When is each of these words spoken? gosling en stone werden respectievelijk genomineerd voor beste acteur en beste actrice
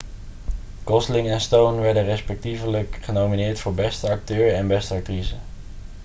gosling 0.83 1.29
en 1.29 1.39
stone 1.41 1.81
werden 1.81 2.03
respectievelijk 2.05 2.97
genomineerd 3.01 3.59
voor 3.59 3.73
beste 3.73 4.09
acteur 4.09 4.53
en 4.53 4.67
beste 4.67 4.93
actrice 4.93 5.35